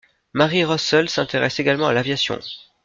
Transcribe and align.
Mary 0.33 0.63
Russel 0.63 1.09
s'intéresse 1.09 1.59
également 1.59 1.85
à 1.85 1.93
l'aviation. 1.93 2.39